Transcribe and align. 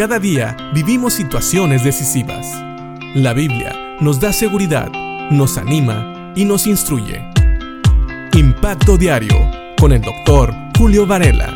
Cada 0.00 0.18
día 0.18 0.56
vivimos 0.72 1.12
situaciones 1.12 1.84
decisivas. 1.84 2.46
La 3.14 3.34
Biblia 3.34 3.98
nos 4.00 4.18
da 4.18 4.32
seguridad, 4.32 4.90
nos 5.30 5.58
anima 5.58 6.32
y 6.34 6.46
nos 6.46 6.66
instruye. 6.66 7.22
Impacto 8.32 8.96
Diario 8.96 9.36
con 9.78 9.92
el 9.92 10.00
doctor 10.00 10.54
Julio 10.78 11.06
Varela. 11.06 11.54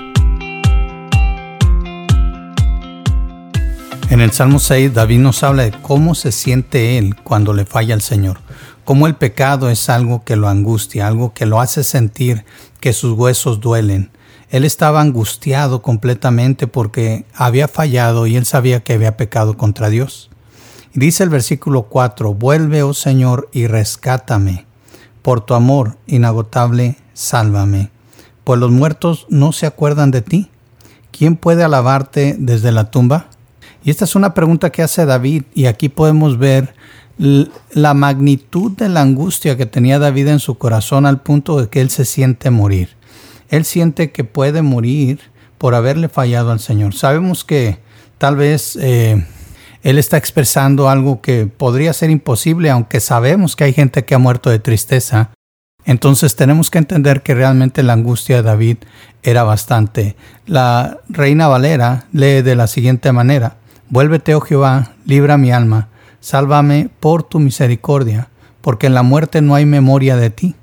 En 4.10 4.20
el 4.20 4.30
Salmo 4.30 4.58
6, 4.58 4.92
David 4.92 5.20
nos 5.20 5.42
habla 5.42 5.62
de 5.62 5.72
cómo 5.80 6.14
se 6.14 6.30
siente 6.30 6.98
él 6.98 7.16
cuando 7.22 7.54
le 7.54 7.64
falla 7.64 7.94
al 7.94 8.02
Señor. 8.02 8.40
Cómo 8.84 9.06
el 9.06 9.14
pecado 9.14 9.70
es 9.70 9.88
algo 9.88 10.22
que 10.22 10.36
lo 10.36 10.50
angustia, 10.50 11.06
algo 11.06 11.32
que 11.32 11.46
lo 11.46 11.62
hace 11.62 11.82
sentir 11.82 12.44
que 12.80 12.92
sus 12.92 13.14
huesos 13.14 13.60
duelen, 13.62 14.10
él 14.54 14.64
estaba 14.64 15.00
angustiado 15.00 15.82
completamente 15.82 16.68
porque 16.68 17.24
había 17.34 17.66
fallado 17.66 18.28
y 18.28 18.36
él 18.36 18.46
sabía 18.46 18.84
que 18.84 18.92
había 18.92 19.16
pecado 19.16 19.56
contra 19.56 19.88
Dios. 19.90 20.30
dice 20.92 21.24
el 21.24 21.28
versículo 21.28 21.88
4, 21.88 22.34
vuelve, 22.34 22.84
oh 22.84 22.94
Señor, 22.94 23.48
y 23.52 23.66
rescátame. 23.66 24.64
Por 25.22 25.40
tu 25.40 25.54
amor 25.54 25.96
inagotable, 26.06 26.96
sálvame. 27.14 27.90
Pues 28.44 28.60
los 28.60 28.70
muertos 28.70 29.26
no 29.28 29.50
se 29.50 29.66
acuerdan 29.66 30.12
de 30.12 30.22
ti. 30.22 30.50
¿Quién 31.10 31.34
puede 31.34 31.64
alabarte 31.64 32.36
desde 32.38 32.70
la 32.70 32.92
tumba? 32.92 33.26
Y 33.82 33.90
esta 33.90 34.04
es 34.04 34.14
una 34.14 34.34
pregunta 34.34 34.70
que 34.70 34.84
hace 34.84 35.04
David 35.04 35.42
y 35.52 35.66
aquí 35.66 35.88
podemos 35.88 36.38
ver 36.38 36.76
la 37.18 37.94
magnitud 37.94 38.70
de 38.70 38.88
la 38.88 39.00
angustia 39.00 39.56
que 39.56 39.66
tenía 39.66 39.98
David 39.98 40.28
en 40.28 40.38
su 40.38 40.58
corazón 40.58 41.06
al 41.06 41.22
punto 41.22 41.60
de 41.60 41.68
que 41.68 41.80
él 41.80 41.90
se 41.90 42.04
siente 42.04 42.50
morir 42.50 42.90
él 43.56 43.64
siente 43.64 44.10
que 44.10 44.24
puede 44.24 44.62
morir 44.62 45.20
por 45.58 45.74
haberle 45.74 46.08
fallado 46.08 46.52
al 46.52 46.60
Señor. 46.60 46.94
Sabemos 46.94 47.44
que 47.44 47.78
tal 48.18 48.36
vez 48.36 48.76
eh, 48.80 49.24
él 49.82 49.98
está 49.98 50.16
expresando 50.16 50.88
algo 50.88 51.20
que 51.20 51.46
podría 51.46 51.92
ser 51.92 52.10
imposible, 52.10 52.70
aunque 52.70 53.00
sabemos 53.00 53.56
que 53.56 53.64
hay 53.64 53.72
gente 53.72 54.04
que 54.04 54.14
ha 54.14 54.18
muerto 54.18 54.50
de 54.50 54.58
tristeza. 54.58 55.30
Entonces 55.84 56.36
tenemos 56.36 56.70
que 56.70 56.78
entender 56.78 57.22
que 57.22 57.34
realmente 57.34 57.82
la 57.82 57.92
angustia 57.92 58.36
de 58.36 58.42
David 58.42 58.78
era 59.22 59.42
bastante. 59.44 60.16
La 60.46 61.00
reina 61.08 61.48
Valera 61.48 62.06
lee 62.12 62.42
de 62.42 62.56
la 62.56 62.66
siguiente 62.66 63.12
manera, 63.12 63.56
Vuélvete, 63.90 64.34
oh 64.34 64.40
Jehová, 64.40 64.92
libra 65.04 65.36
mi 65.36 65.52
alma, 65.52 65.88
sálvame 66.20 66.88
por 67.00 67.22
tu 67.22 67.38
misericordia, 67.38 68.28
porque 68.62 68.86
en 68.86 68.94
la 68.94 69.02
muerte 69.02 69.42
no 69.42 69.54
hay 69.54 69.66
memoria 69.66 70.16
de 70.16 70.30
ti. 70.30 70.56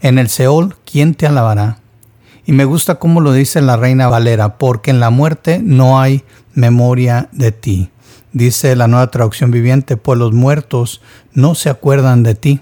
En 0.00 0.18
el 0.18 0.28
Seol, 0.28 0.76
¿quién 0.84 1.14
te 1.14 1.26
alabará? 1.26 1.78
Y 2.50 2.52
me 2.52 2.64
gusta 2.64 2.96
cómo 2.96 3.20
lo 3.20 3.32
dice 3.32 3.60
la 3.60 3.76
reina 3.76 4.08
Valera, 4.08 4.58
porque 4.58 4.90
en 4.90 4.98
la 4.98 5.10
muerte 5.10 5.60
no 5.62 6.00
hay 6.00 6.24
memoria 6.52 7.28
de 7.30 7.52
ti. 7.52 7.90
Dice 8.32 8.74
la 8.74 8.88
nueva 8.88 9.08
traducción 9.08 9.52
viviente, 9.52 9.96
pues 9.96 10.18
los 10.18 10.32
muertos 10.32 11.00
no 11.32 11.54
se 11.54 11.70
acuerdan 11.70 12.24
de 12.24 12.34
ti. 12.34 12.58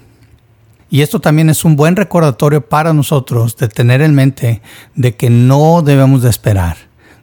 Y 0.91 1.01
esto 1.01 1.19
también 1.19 1.49
es 1.49 1.65
un 1.65 1.75
buen 1.75 1.95
recordatorio 1.95 2.69
para 2.69 2.93
nosotros 2.93 3.57
de 3.57 3.67
tener 3.67 4.03
en 4.03 4.13
mente 4.13 4.61
de 4.93 5.15
que 5.15 5.31
no 5.31 5.81
debemos 5.81 6.21
de 6.21 6.29
esperar. 6.29 6.77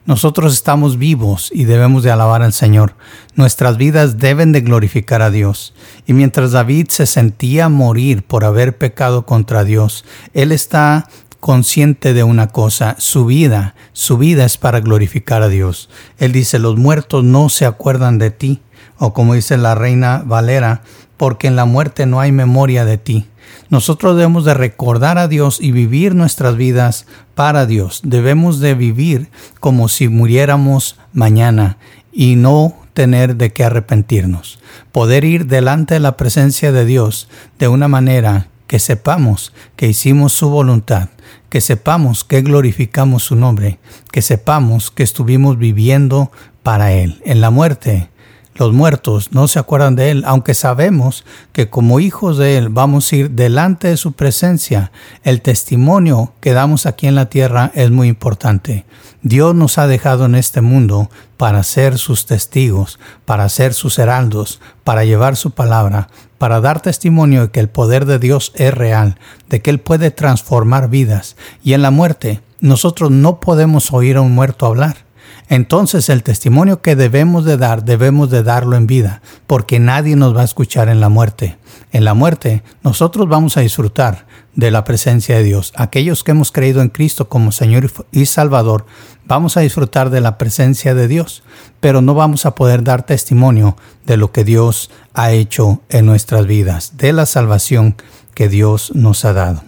Nosotros 0.05 0.53
estamos 0.53 0.97
vivos 0.97 1.49
y 1.53 1.63
debemos 1.63 2.03
de 2.03 2.11
alabar 2.11 2.41
al 2.41 2.51
Señor. 2.51 2.95
Nuestras 3.35 3.77
vidas 3.77 4.17
deben 4.17 4.51
de 4.51 4.59
glorificar 4.59 5.21
a 5.21 5.31
Dios. 5.31 5.73
Y 6.05 6.11
mientras 6.11 6.51
David 6.51 6.87
se 6.89 7.05
sentía 7.05 7.69
morir 7.69 8.23
por 8.23 8.43
haber 8.43 8.77
pecado 8.77 9.25
contra 9.25 9.63
Dios, 9.63 10.03
él 10.33 10.51
está 10.51 11.07
consciente 11.39 12.13
de 12.13 12.23
una 12.23 12.47
cosa, 12.47 12.95
su 12.99 13.25
vida, 13.25 13.75
su 13.93 14.17
vida 14.17 14.45
es 14.45 14.57
para 14.57 14.79
glorificar 14.79 15.41
a 15.41 15.49
Dios. 15.49 15.89
Él 16.17 16.31
dice, 16.31 16.59
los 16.59 16.77
muertos 16.77 17.23
no 17.23 17.49
se 17.49 17.65
acuerdan 17.65 18.17
de 18.17 18.31
ti, 18.31 18.61
o 18.97 19.13
como 19.13 19.33
dice 19.33 19.57
la 19.57 19.75
reina 19.75 20.23
Valera, 20.25 20.81
porque 21.17 21.47
en 21.47 21.55
la 21.55 21.65
muerte 21.65 22.05
no 22.05 22.19
hay 22.19 22.31
memoria 22.31 22.85
de 22.85 22.97
ti. 22.97 23.27
Nosotros 23.69 24.15
debemos 24.15 24.45
de 24.45 24.53
recordar 24.53 25.17
a 25.17 25.27
Dios 25.27 25.59
y 25.59 25.71
vivir 25.71 26.15
nuestras 26.15 26.55
vidas 26.55 27.05
para 27.35 27.65
Dios. 27.65 28.01
Debemos 28.03 28.59
de 28.59 28.75
vivir 28.75 29.29
como 29.59 29.89
si 29.89 30.07
muriéramos 30.07 30.97
mañana 31.13 31.77
y 32.11 32.35
no 32.35 32.75
tener 32.93 33.35
de 33.35 33.51
qué 33.51 33.63
arrepentirnos. 33.63 34.59
Poder 34.91 35.23
ir 35.23 35.47
delante 35.47 35.95
de 35.95 35.99
la 35.99 36.17
presencia 36.17 36.71
de 36.71 36.85
Dios 36.85 37.29
de 37.59 37.67
una 37.67 37.87
manera 37.87 38.47
que 38.67 38.79
sepamos 38.79 39.53
que 39.75 39.87
hicimos 39.87 40.33
su 40.33 40.49
voluntad, 40.49 41.09
que 41.49 41.61
sepamos 41.61 42.23
que 42.23 42.41
glorificamos 42.41 43.23
su 43.23 43.35
nombre, 43.35 43.79
que 44.11 44.21
sepamos 44.21 44.91
que 44.91 45.03
estuvimos 45.03 45.57
viviendo 45.57 46.31
para 46.63 46.91
Él. 46.91 47.21
En 47.25 47.41
la 47.41 47.49
muerte, 47.49 48.09
los 48.57 48.73
muertos 48.73 49.31
no 49.31 49.47
se 49.47 49.59
acuerdan 49.59 49.95
de 49.95 50.09
Él, 50.09 50.23
aunque 50.25 50.53
sabemos 50.53 51.23
que 51.51 51.69
como 51.69 51.99
hijos 51.99 52.37
de 52.37 52.57
Él 52.57 52.69
vamos 52.69 53.11
a 53.11 53.15
ir 53.15 53.31
delante 53.31 53.87
de 53.89 53.97
su 53.97 54.13
presencia. 54.13 54.91
El 55.23 55.41
testimonio 55.41 56.33
que 56.39 56.53
damos 56.53 56.85
aquí 56.85 57.07
en 57.07 57.15
la 57.15 57.29
tierra 57.29 57.71
es 57.75 57.91
muy 57.91 58.07
importante. 58.07 58.85
Dios 59.21 59.53
nos 59.55 59.77
ha 59.77 59.87
dejado 59.87 60.25
en 60.25 60.35
este 60.35 60.61
mundo 60.61 61.09
para 61.37 61.63
ser 61.63 61.97
sus 61.97 62.25
testigos, 62.25 62.99
para 63.25 63.47
ser 63.49 63.73
sus 63.73 63.99
heraldos, 63.99 64.59
para 64.83 65.05
llevar 65.05 65.35
su 65.35 65.51
palabra, 65.51 66.09
para 66.37 66.61
dar 66.61 66.81
testimonio 66.81 67.41
de 67.41 67.51
que 67.51 67.59
el 67.59 67.69
poder 67.69 68.05
de 68.05 68.19
Dios 68.19 68.51
es 68.55 68.73
real, 68.73 69.17
de 69.49 69.61
que 69.61 69.69
Él 69.69 69.79
puede 69.79 70.11
transformar 70.11 70.89
vidas. 70.89 71.35
Y 71.63 71.73
en 71.73 71.81
la 71.81 71.91
muerte, 71.91 72.41
nosotros 72.59 73.11
no 73.11 73.39
podemos 73.39 73.93
oír 73.93 74.17
a 74.17 74.21
un 74.21 74.33
muerto 74.33 74.65
hablar. 74.65 75.06
Entonces 75.49 76.09
el 76.09 76.23
testimonio 76.23 76.81
que 76.81 76.95
debemos 76.95 77.45
de 77.45 77.57
dar, 77.57 77.85
debemos 77.85 78.29
de 78.29 78.43
darlo 78.43 78.75
en 78.75 78.85
vida, 78.85 79.21
porque 79.47 79.79
nadie 79.79 80.15
nos 80.15 80.35
va 80.35 80.41
a 80.41 80.45
escuchar 80.45 80.89
en 80.89 80.99
la 80.99 81.09
muerte. 81.09 81.57
En 81.91 82.03
la 82.03 82.13
muerte, 82.13 82.63
nosotros 82.83 83.29
vamos 83.29 83.55
a 83.55 83.61
disfrutar 83.61 84.25
de 84.55 84.71
la 84.71 84.83
presencia 84.83 85.37
de 85.37 85.43
Dios. 85.43 85.71
Aquellos 85.75 86.23
que 86.23 86.31
hemos 86.31 86.51
creído 86.51 86.81
en 86.81 86.89
Cristo 86.89 87.29
como 87.29 87.51
Señor 87.53 87.89
y 88.11 88.25
Salvador, 88.25 88.85
vamos 89.25 89.55
a 89.55 89.61
disfrutar 89.61 90.09
de 90.09 90.19
la 90.19 90.37
presencia 90.37 90.93
de 90.93 91.07
Dios, 91.07 91.43
pero 91.79 92.01
no 92.01 92.13
vamos 92.13 92.45
a 92.45 92.55
poder 92.55 92.83
dar 92.83 93.05
testimonio 93.05 93.77
de 94.05 94.17
lo 94.17 94.31
que 94.31 94.43
Dios 94.43 94.89
ha 95.13 95.31
hecho 95.31 95.81
en 95.89 96.05
nuestras 96.05 96.45
vidas, 96.45 96.97
de 96.97 97.13
la 97.13 97.25
salvación 97.25 97.95
que 98.33 98.49
Dios 98.49 98.91
nos 98.95 99.23
ha 99.23 99.33
dado. 99.33 99.63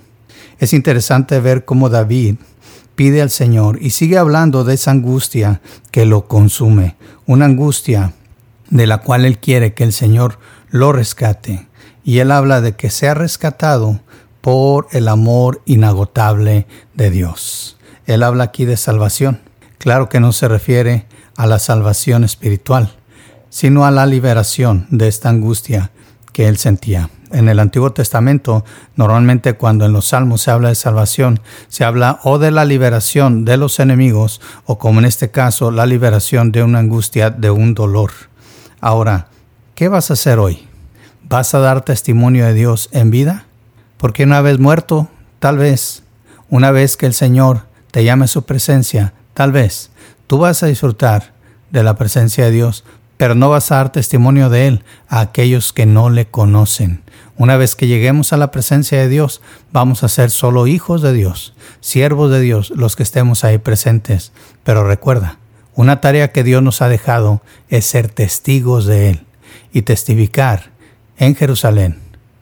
Es 0.59 0.73
interesante 0.73 1.39
ver 1.39 1.63
cómo 1.63 1.89
David 1.89 2.35
pide 2.99 3.21
al 3.21 3.29
Señor 3.29 3.77
y 3.81 3.91
sigue 3.91 4.17
hablando 4.17 4.65
de 4.65 4.73
esa 4.73 4.91
angustia 4.91 5.61
que 5.89 6.05
lo 6.05 6.27
consume, 6.27 6.97
una 7.27 7.45
angustia 7.45 8.11
de 8.69 8.87
la 8.87 8.97
cual 8.97 9.23
él 9.23 9.39
quiere 9.39 9.73
que 9.73 9.85
el 9.85 9.93
Señor 9.93 10.37
lo 10.69 10.91
rescate. 10.91 11.69
Y 12.03 12.19
él 12.19 12.29
habla 12.29 12.59
de 12.59 12.75
que 12.75 12.89
sea 12.89 13.13
rescatado 13.13 14.01
por 14.41 14.89
el 14.91 15.07
amor 15.07 15.61
inagotable 15.63 16.67
de 16.93 17.09
Dios. 17.09 17.77
Él 18.05 18.21
habla 18.21 18.43
aquí 18.43 18.65
de 18.65 18.75
salvación. 18.75 19.39
Claro 19.77 20.09
que 20.09 20.19
no 20.19 20.33
se 20.33 20.49
refiere 20.49 21.05
a 21.37 21.47
la 21.47 21.59
salvación 21.59 22.25
espiritual, 22.25 22.97
sino 23.49 23.85
a 23.85 23.91
la 23.91 24.07
liberación 24.07 24.87
de 24.89 25.07
esta 25.07 25.29
angustia 25.29 25.91
que 26.33 26.49
él 26.49 26.57
sentía 26.57 27.09
en 27.31 27.49
el 27.49 27.59
Antiguo 27.59 27.91
Testamento, 27.91 28.65
normalmente 28.95 29.53
cuando 29.53 29.85
en 29.85 29.93
los 29.93 30.07
Salmos 30.07 30.41
se 30.41 30.51
habla 30.51 30.69
de 30.69 30.75
salvación, 30.75 31.39
se 31.67 31.83
habla 31.83 32.19
o 32.23 32.39
de 32.39 32.51
la 32.51 32.65
liberación 32.65 33.45
de 33.45 33.57
los 33.57 33.79
enemigos, 33.79 34.41
o 34.65 34.77
como 34.77 34.99
en 34.99 35.05
este 35.05 35.31
caso, 35.31 35.71
la 35.71 35.85
liberación 35.85 36.51
de 36.51 36.63
una 36.63 36.79
angustia, 36.79 37.29
de 37.29 37.49
un 37.49 37.73
dolor. 37.73 38.11
Ahora, 38.81 39.27
¿qué 39.75 39.87
vas 39.87 40.09
a 40.09 40.13
hacer 40.13 40.39
hoy? 40.39 40.67
¿Vas 41.27 41.53
a 41.53 41.59
dar 41.59 41.81
testimonio 41.81 42.45
de 42.45 42.53
Dios 42.53 42.89
en 42.91 43.11
vida? 43.11 43.45
Porque 43.97 44.23
una 44.23 44.41
vez 44.41 44.59
muerto, 44.59 45.09
tal 45.39 45.57
vez, 45.57 46.03
una 46.49 46.71
vez 46.71 46.97
que 46.97 47.05
el 47.05 47.13
Señor 47.13 47.63
te 47.91 48.03
llame 48.03 48.25
a 48.25 48.27
su 48.27 48.43
presencia, 48.43 49.13
tal 49.33 49.51
vez, 49.51 49.91
tú 50.27 50.39
vas 50.39 50.63
a 50.63 50.67
disfrutar 50.67 51.33
de 51.71 51.83
la 51.83 51.95
presencia 51.95 52.45
de 52.45 52.51
Dios, 52.51 52.83
pero 53.17 53.35
no 53.35 53.49
vas 53.49 53.71
a 53.71 53.75
dar 53.75 53.91
testimonio 53.91 54.49
de 54.49 54.67
Él 54.67 54.83
a 55.07 55.19
aquellos 55.19 55.73
que 55.73 55.85
no 55.85 56.09
le 56.09 56.27
conocen. 56.27 57.03
Una 57.39 57.55
vez 57.55 57.77
que 57.77 57.87
lleguemos 57.87 58.33
a 58.33 58.37
la 58.37 58.51
presencia 58.51 58.99
de 58.99 59.07
Dios, 59.07 59.41
vamos 59.71 60.03
a 60.03 60.09
ser 60.09 60.29
solo 60.29 60.67
hijos 60.67 61.01
de 61.01 61.13
Dios, 61.13 61.53
siervos 61.79 62.29
de 62.29 62.41
Dios, 62.41 62.69
los 62.71 62.97
que 62.97 63.03
estemos 63.03 63.45
ahí 63.45 63.57
presentes. 63.59 64.33
Pero 64.65 64.83
recuerda, 64.83 65.37
una 65.73 66.01
tarea 66.01 66.33
que 66.33 66.43
Dios 66.43 66.61
nos 66.61 66.81
ha 66.81 66.89
dejado 66.89 67.41
es 67.69 67.85
ser 67.85 68.09
testigos 68.09 68.85
de 68.85 69.11
Él 69.11 69.25
y 69.71 69.83
testificar 69.83 70.71
en 71.17 71.33
Jerusalén, 71.33 71.99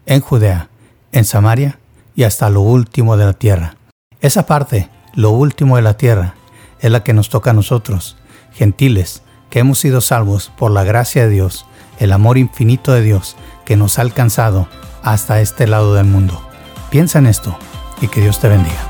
en 0.07 0.19
Judea, 0.19 0.69
en 1.11 1.25
Samaria 1.25 1.77
y 2.15 2.23
hasta 2.23 2.49
lo 2.49 2.61
último 2.61 3.17
de 3.17 3.25
la 3.25 3.33
tierra. 3.33 3.75
Esa 4.19 4.47
parte, 4.47 4.89
lo 5.13 5.29
último 5.29 5.75
de 5.75 5.83
la 5.83 5.95
tierra, 5.95 6.33
es 6.79 6.89
la 6.89 7.03
que 7.03 7.13
nos 7.13 7.29
toca 7.29 7.51
a 7.51 7.53
nosotros, 7.53 8.17
gentiles, 8.51 9.21
que 9.51 9.59
hemos 9.59 9.77
sido 9.77 10.01
salvos 10.01 10.51
por 10.57 10.71
la 10.71 10.83
gracia 10.83 11.27
de 11.27 11.29
Dios, 11.29 11.67
el 11.99 12.13
amor 12.13 12.39
infinito 12.39 12.93
de 12.93 13.03
Dios 13.03 13.35
que 13.67 13.75
nos 13.75 13.99
ha 13.99 14.01
alcanzado 14.01 14.69
hasta 15.03 15.41
este 15.41 15.67
lado 15.67 15.93
del 15.95 16.05
mundo. 16.05 16.41
Piensa 16.89 17.19
en 17.19 17.27
esto 17.27 17.57
y 17.99 18.07
que 18.07 18.21
Dios 18.21 18.39
te 18.39 18.47
bendiga. 18.47 18.86